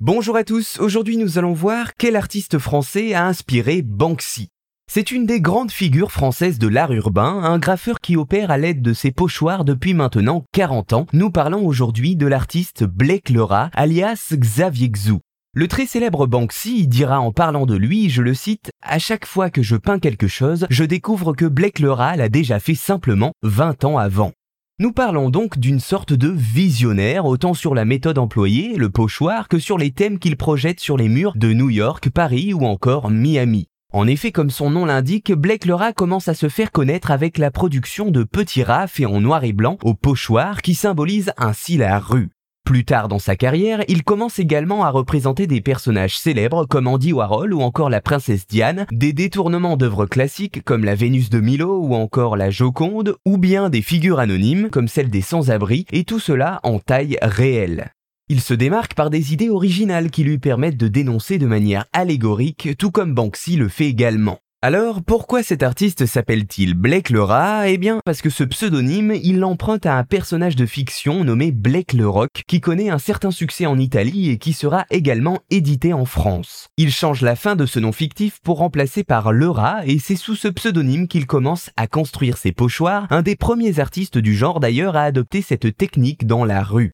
Bonjour 0.00 0.36
à 0.36 0.44
tous, 0.44 0.78
aujourd'hui 0.78 1.16
nous 1.16 1.38
allons 1.38 1.54
voir 1.54 1.94
quel 1.96 2.14
artiste 2.14 2.58
français 2.58 3.14
a 3.14 3.26
inspiré 3.26 3.82
Banksy. 3.82 4.46
C'est 4.88 5.10
une 5.10 5.26
des 5.26 5.40
grandes 5.40 5.72
figures 5.72 6.12
françaises 6.12 6.60
de 6.60 6.68
l'art 6.68 6.92
urbain, 6.92 7.42
un 7.42 7.58
graffeur 7.58 7.98
qui 7.98 8.16
opère 8.16 8.52
à 8.52 8.58
l'aide 8.58 8.80
de 8.80 8.92
ses 8.92 9.10
pochoirs 9.10 9.64
depuis 9.64 9.94
maintenant 9.94 10.44
40 10.52 10.92
ans. 10.92 11.06
Nous 11.12 11.32
parlons 11.32 11.66
aujourd'hui 11.66 12.14
de 12.14 12.28
l'artiste 12.28 12.84
Blake 12.84 13.28
Lerat, 13.28 13.70
alias 13.74 14.34
Xavier 14.34 14.88
Xou. 14.88 15.18
Le 15.52 15.66
très 15.66 15.86
célèbre 15.86 16.28
Banksy 16.28 16.86
dira 16.86 17.18
en 17.18 17.32
parlant 17.32 17.66
de 17.66 17.74
lui, 17.74 18.08
je 18.08 18.22
le 18.22 18.34
cite, 18.34 18.70
À 18.80 19.00
chaque 19.00 19.26
fois 19.26 19.50
que 19.50 19.64
je 19.64 19.74
peins 19.74 19.98
quelque 19.98 20.28
chose, 20.28 20.68
je 20.70 20.84
découvre 20.84 21.32
que 21.32 21.44
Blake 21.44 21.80
Lerat 21.80 22.14
l'a 22.14 22.28
déjà 22.28 22.60
fait 22.60 22.76
simplement 22.76 23.32
20 23.42 23.84
ans 23.84 23.98
avant. 23.98 24.32
Nous 24.80 24.92
parlons 24.92 25.28
donc 25.28 25.58
d'une 25.58 25.80
sorte 25.80 26.12
de 26.12 26.28
visionnaire, 26.28 27.26
autant 27.26 27.52
sur 27.52 27.74
la 27.74 27.84
méthode 27.84 28.16
employée, 28.16 28.76
le 28.76 28.90
pochoir, 28.90 29.48
que 29.48 29.58
sur 29.58 29.76
les 29.76 29.90
thèmes 29.90 30.20
qu'il 30.20 30.36
projette 30.36 30.78
sur 30.78 30.96
les 30.96 31.08
murs 31.08 31.32
de 31.34 31.52
New 31.52 31.68
York, 31.68 32.10
Paris 32.10 32.54
ou 32.54 32.64
encore 32.64 33.10
Miami. 33.10 33.66
En 33.92 34.06
effet, 34.06 34.30
comme 34.30 34.50
son 34.50 34.70
nom 34.70 34.86
l'indique, 34.86 35.32
Blake 35.32 35.64
Lerat 35.64 35.94
commence 35.94 36.28
à 36.28 36.34
se 36.34 36.48
faire 36.48 36.70
connaître 36.70 37.10
avec 37.10 37.38
la 37.38 37.50
production 37.50 38.12
de 38.12 38.22
petits 38.22 38.62
rats 38.62 38.86
faits 38.86 39.06
en 39.06 39.20
noir 39.20 39.42
et 39.42 39.52
blanc 39.52 39.78
au 39.82 39.94
pochoir 39.94 40.62
qui 40.62 40.76
symbolise 40.76 41.32
ainsi 41.38 41.76
la 41.76 41.98
rue. 41.98 42.28
Plus 42.68 42.84
tard 42.84 43.08
dans 43.08 43.18
sa 43.18 43.34
carrière, 43.34 43.82
il 43.88 44.04
commence 44.04 44.38
également 44.38 44.84
à 44.84 44.90
représenter 44.90 45.46
des 45.46 45.62
personnages 45.62 46.18
célèbres 46.18 46.66
comme 46.66 46.86
Andy 46.86 47.14
Warhol 47.14 47.54
ou 47.54 47.62
encore 47.62 47.88
la 47.88 48.02
princesse 48.02 48.46
Diane, 48.46 48.84
des 48.92 49.14
détournements 49.14 49.78
d'œuvres 49.78 50.04
classiques 50.04 50.62
comme 50.64 50.84
la 50.84 50.94
Vénus 50.94 51.30
de 51.30 51.40
Milo 51.40 51.80
ou 51.80 51.94
encore 51.94 52.36
la 52.36 52.50
Joconde, 52.50 53.16
ou 53.24 53.38
bien 53.38 53.70
des 53.70 53.80
figures 53.80 54.18
anonymes 54.18 54.68
comme 54.68 54.86
celle 54.86 55.08
des 55.08 55.22
sans-abri, 55.22 55.86
et 55.92 56.04
tout 56.04 56.20
cela 56.20 56.60
en 56.62 56.78
taille 56.78 57.16
réelle. 57.22 57.94
Il 58.28 58.42
se 58.42 58.52
démarque 58.52 58.92
par 58.92 59.08
des 59.08 59.32
idées 59.32 59.48
originales 59.48 60.10
qui 60.10 60.22
lui 60.22 60.36
permettent 60.36 60.76
de 60.76 60.88
dénoncer 60.88 61.38
de 61.38 61.46
manière 61.46 61.86
allégorique, 61.94 62.76
tout 62.76 62.90
comme 62.90 63.14
Banksy 63.14 63.56
le 63.56 63.68
fait 63.68 63.86
également. 63.86 64.40
Alors, 64.60 65.04
pourquoi 65.04 65.44
cet 65.44 65.62
artiste 65.62 66.04
s'appelle-t-il 66.04 66.74
Blake 66.74 67.10
le 67.10 67.22
rat 67.22 67.68
Eh 67.68 67.78
bien, 67.78 68.00
parce 68.04 68.20
que 68.20 68.28
ce 68.28 68.42
pseudonyme, 68.42 69.14
il 69.22 69.38
l'emprunte 69.38 69.86
à 69.86 69.96
un 69.96 70.02
personnage 70.02 70.56
de 70.56 70.66
fiction 70.66 71.22
nommé 71.22 71.52
Blake 71.52 71.92
le 71.92 72.08
Rock, 72.08 72.42
qui 72.48 72.60
connaît 72.60 72.90
un 72.90 72.98
certain 72.98 73.30
succès 73.30 73.66
en 73.66 73.78
Italie 73.78 74.30
et 74.30 74.38
qui 74.38 74.52
sera 74.52 74.84
également 74.90 75.38
édité 75.50 75.92
en 75.92 76.04
France. 76.04 76.70
Il 76.76 76.90
change 76.90 77.22
la 77.22 77.36
fin 77.36 77.54
de 77.54 77.66
ce 77.66 77.78
nom 77.78 77.92
fictif 77.92 78.40
pour 78.42 78.58
remplacer 78.58 79.04
par 79.04 79.30
le 79.30 79.48
rat, 79.48 79.86
et 79.86 80.00
c'est 80.00 80.16
sous 80.16 80.34
ce 80.34 80.48
pseudonyme 80.48 81.06
qu'il 81.06 81.26
commence 81.26 81.70
à 81.76 81.86
construire 81.86 82.36
ses 82.36 82.50
pochoirs, 82.50 83.06
un 83.10 83.22
des 83.22 83.36
premiers 83.36 83.78
artistes 83.78 84.18
du 84.18 84.34
genre 84.34 84.58
d'ailleurs 84.58 84.96
à 84.96 85.04
adopter 85.04 85.40
cette 85.40 85.76
technique 85.76 86.26
dans 86.26 86.44
la 86.44 86.64
rue. 86.64 86.90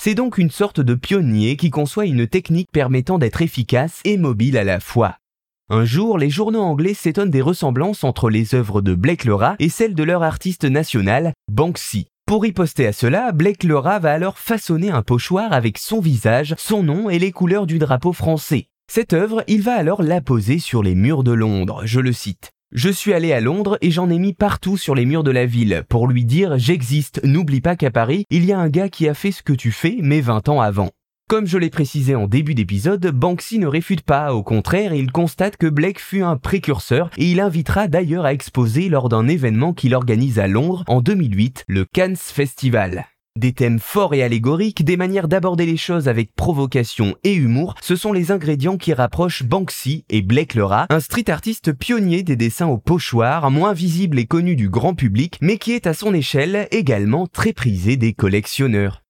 C'est 0.00 0.16
donc 0.16 0.36
une 0.36 0.50
sorte 0.50 0.80
de 0.80 0.96
pionnier 0.96 1.56
qui 1.56 1.70
conçoit 1.70 2.06
une 2.06 2.26
technique 2.26 2.72
permettant 2.72 3.20
d'être 3.20 3.40
efficace 3.40 4.00
et 4.04 4.16
mobile 4.16 4.58
à 4.58 4.64
la 4.64 4.80
fois. 4.80 5.18
Un 5.70 5.86
jour, 5.86 6.18
les 6.18 6.28
journaux 6.28 6.60
anglais 6.60 6.92
s'étonnent 6.92 7.30
des 7.30 7.40
ressemblances 7.40 8.04
entre 8.04 8.28
les 8.28 8.54
œuvres 8.54 8.82
de 8.82 8.94
Blake 8.94 9.24
Lerat 9.24 9.56
et 9.58 9.70
celles 9.70 9.94
de 9.94 10.02
leur 10.02 10.22
artiste 10.22 10.66
national, 10.66 11.32
Banksy. 11.50 12.06
Pour 12.26 12.42
riposter 12.42 12.86
à 12.86 12.92
cela, 12.92 13.32
Blake 13.32 13.64
Lerat 13.64 13.98
va 13.98 14.12
alors 14.12 14.36
façonner 14.36 14.90
un 14.90 15.00
pochoir 15.00 15.54
avec 15.54 15.78
son 15.78 16.00
visage, 16.00 16.54
son 16.58 16.82
nom 16.82 17.08
et 17.08 17.18
les 17.18 17.32
couleurs 17.32 17.66
du 17.66 17.78
drapeau 17.78 18.12
français. 18.12 18.66
Cette 18.92 19.14
œuvre, 19.14 19.42
il 19.46 19.62
va 19.62 19.72
alors 19.72 20.02
la 20.02 20.20
poser 20.20 20.58
sur 20.58 20.82
les 20.82 20.94
murs 20.94 21.24
de 21.24 21.32
Londres, 21.32 21.80
je 21.86 22.00
le 22.00 22.12
cite. 22.12 22.50
Je 22.72 22.90
suis 22.90 23.14
allé 23.14 23.32
à 23.32 23.40
Londres 23.40 23.78
et 23.80 23.90
j'en 23.90 24.10
ai 24.10 24.18
mis 24.18 24.34
partout 24.34 24.76
sur 24.76 24.94
les 24.94 25.06
murs 25.06 25.24
de 25.24 25.30
la 25.30 25.46
ville 25.46 25.84
pour 25.88 26.08
lui 26.08 26.26
dire 26.26 26.58
j'existe, 26.58 27.24
n'oublie 27.24 27.62
pas 27.62 27.76
qu'à 27.76 27.90
Paris, 27.90 28.26
il 28.28 28.44
y 28.44 28.52
a 28.52 28.58
un 28.58 28.68
gars 28.68 28.90
qui 28.90 29.08
a 29.08 29.14
fait 29.14 29.32
ce 29.32 29.42
que 29.42 29.54
tu 29.54 29.72
fais 29.72 29.96
mais 30.02 30.20
20 30.20 30.50
ans 30.50 30.60
avant. 30.60 30.90
Comme 31.34 31.48
je 31.48 31.58
l'ai 31.58 31.68
précisé 31.68 32.14
en 32.14 32.28
début 32.28 32.54
d'épisode, 32.54 33.04
Banksy 33.08 33.58
ne 33.58 33.66
réfute 33.66 34.02
pas, 34.02 34.32
au 34.32 34.44
contraire, 34.44 34.94
il 34.94 35.10
constate 35.10 35.56
que 35.56 35.66
Blake 35.66 35.98
fut 35.98 36.22
un 36.22 36.36
précurseur 36.36 37.10
et 37.16 37.24
il 37.24 37.40
invitera 37.40 37.88
d'ailleurs 37.88 38.24
à 38.24 38.32
exposer 38.32 38.88
lors 38.88 39.08
d'un 39.08 39.26
événement 39.26 39.72
qu'il 39.72 39.96
organise 39.96 40.38
à 40.38 40.46
Londres 40.46 40.84
en 40.86 41.00
2008, 41.00 41.64
le 41.66 41.86
Cannes 41.86 42.14
Festival. 42.14 43.06
Des 43.36 43.52
thèmes 43.52 43.80
forts 43.80 44.14
et 44.14 44.22
allégoriques, 44.22 44.84
des 44.84 44.96
manières 44.96 45.26
d'aborder 45.26 45.66
les 45.66 45.76
choses 45.76 46.06
avec 46.06 46.36
provocation 46.36 47.16
et 47.24 47.34
humour, 47.34 47.74
ce 47.82 47.96
sont 47.96 48.12
les 48.12 48.30
ingrédients 48.30 48.76
qui 48.76 48.92
rapprochent 48.92 49.42
Banksy 49.42 50.04
et 50.10 50.22
Blake 50.22 50.54
Lerat, 50.54 50.86
un 50.88 51.00
street 51.00 51.30
artiste 51.30 51.72
pionnier 51.72 52.22
des 52.22 52.36
dessins 52.36 52.68
au 52.68 52.78
pochoir, 52.78 53.50
moins 53.50 53.72
visible 53.72 54.20
et 54.20 54.26
connu 54.26 54.54
du 54.54 54.68
grand 54.68 54.94
public, 54.94 55.38
mais 55.40 55.58
qui 55.58 55.72
est 55.72 55.88
à 55.88 55.94
son 55.94 56.14
échelle 56.14 56.68
également 56.70 57.26
très 57.26 57.52
prisé 57.52 57.96
des 57.96 58.12
collectionneurs. 58.12 59.03